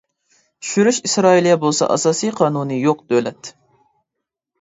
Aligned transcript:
چۈشۈرۈش 0.67 0.99
ئىسرائىلىيە 1.09 1.57
بولسا 1.65 1.89
ئاساسىي 1.95 2.31
قانۇنى 2.39 2.79
يوق 2.87 3.05
دۆلەت. 3.15 3.53